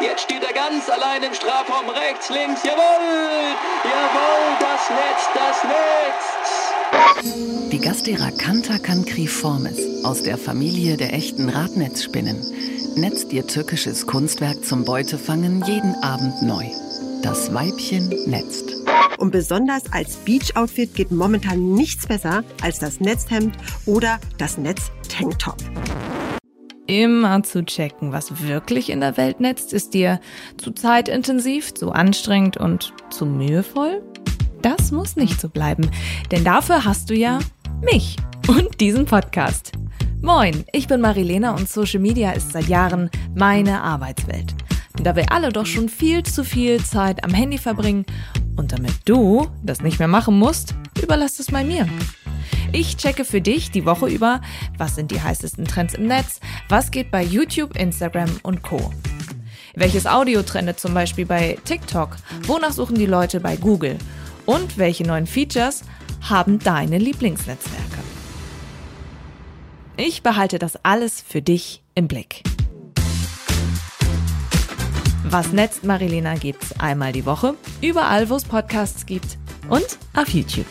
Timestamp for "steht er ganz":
0.22-0.88